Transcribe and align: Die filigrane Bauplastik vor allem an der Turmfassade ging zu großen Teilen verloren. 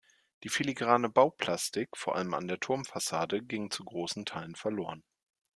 Die 0.41 0.49
filigrane 0.49 1.09
Bauplastik 1.09 1.89
vor 1.95 2.15
allem 2.15 2.33
an 2.33 2.47
der 2.47 2.59
Turmfassade 2.59 3.43
ging 3.43 3.69
zu 3.69 3.85
großen 3.85 4.25
Teilen 4.25 4.55
verloren. 4.55 5.03